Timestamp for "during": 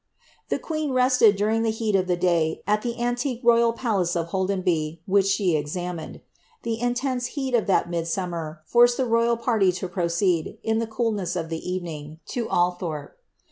1.37-1.61